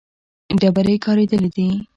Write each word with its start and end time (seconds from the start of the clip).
ډبرې 0.59 0.95
کارېدلې 1.05 1.49
دي. 1.55 1.67